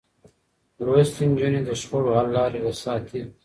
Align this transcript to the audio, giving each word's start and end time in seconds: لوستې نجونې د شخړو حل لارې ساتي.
لوستې 0.85 1.23
نجونې 1.29 1.61
د 1.65 1.69
شخړو 1.81 2.09
حل 2.17 2.27
لارې 2.35 2.59
ساتي. 2.83 3.21